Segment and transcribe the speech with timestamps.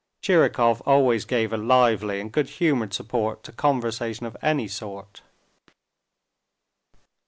[0.23, 5.21] Tchirikov always gave a lively and good humored support to conversation of any sort.